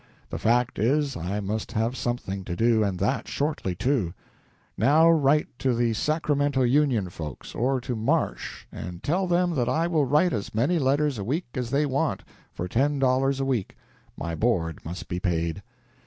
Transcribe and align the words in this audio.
The 0.31 0.39
fact 0.39 0.79
is, 0.79 1.15
I 1.15 1.39
must 1.41 1.73
have 1.73 1.95
something 1.95 2.43
to 2.45 2.55
do, 2.55 2.83
and 2.83 2.97
that 2.97 3.27
shortly, 3.27 3.75
too.... 3.75 4.15
Now 4.75 5.07
write 5.11 5.45
to 5.59 5.75
the 5.75 5.93
"Sacramento 5.93 6.63
Union" 6.63 7.11
folks, 7.11 7.53
or 7.53 7.79
to 7.81 7.95
Marsh, 7.95 8.65
and 8.71 9.03
tell 9.03 9.27
them 9.27 9.53
that 9.53 9.69
I 9.69 9.85
will 9.85 10.05
write 10.05 10.33
as 10.33 10.55
many 10.55 10.79
letters 10.79 11.19
a 11.19 11.23
week 11.23 11.45
as 11.53 11.69
they 11.69 11.85
want, 11.85 12.23
for 12.51 12.67
$10 12.67 13.39
a 13.39 13.45
week. 13.45 13.77
My 14.17 14.33
board 14.33 14.83
must 14.83 15.07
be 15.07 15.19
paid. 15.19 15.61